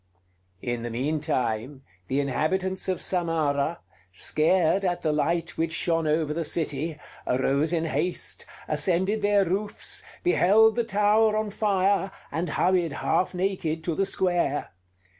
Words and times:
In 0.63 0.81
the 0.81 0.89
mean 0.89 1.19
time, 1.19 1.83
the 2.07 2.19
inhabitants 2.19 2.87
of 2.89 2.97
Samarah, 2.97 3.77
scared 4.11 4.83
at 4.83 5.03
the 5.03 5.13
light 5.13 5.57
which 5.59 5.71
shone 5.73 6.07
over 6.07 6.33
the 6.33 6.43
city, 6.43 6.97
arose 7.27 7.71
in 7.71 7.85
haste, 7.85 8.47
ascended 8.67 9.21
their 9.21 9.45
roofs, 9.45 10.01
beheld 10.23 10.75
the 10.75 10.83
tower 10.83 11.37
on 11.37 11.51
fire, 11.51 12.09
and 12.31 12.49
hurried 12.49 12.93
half 12.93 13.35
naked 13.35 13.83
to 13.83 13.93
the 13.93 14.07
square. 14.07 14.71